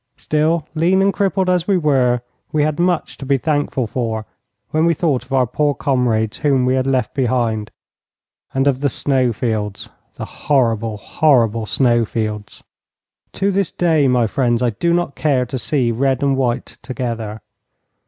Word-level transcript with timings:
Still, 0.17 0.67
lean 0.73 0.99
and 1.03 1.13
crippled 1.13 1.47
as 1.47 1.67
we 1.67 1.77
were, 1.77 2.21
we 2.51 2.63
had 2.63 2.79
much 2.79 3.17
to 3.17 3.23
be 3.27 3.37
thankful 3.37 3.85
for 3.85 4.25
when 4.71 4.87
we 4.87 4.95
thought 4.95 5.23
of 5.23 5.31
our 5.31 5.45
poor 5.45 5.75
comrades 5.75 6.39
whom 6.39 6.65
we 6.65 6.73
had 6.73 6.87
left 6.87 7.13
behind, 7.13 7.69
and 8.51 8.65
of 8.65 8.79
the 8.79 8.89
snowfields 8.89 9.89
the 10.15 10.25
horrible, 10.25 10.97
horrible 10.97 11.67
snowfields. 11.67 12.63
To 13.33 13.51
this 13.51 13.71
day, 13.71 14.07
my 14.07 14.25
friends, 14.25 14.63
I 14.63 14.71
do 14.71 14.91
not 14.91 15.13
care 15.15 15.45
to 15.45 15.59
see 15.59 15.91
red 15.91 16.23
and 16.23 16.35
white 16.35 16.79
together. 16.81 17.41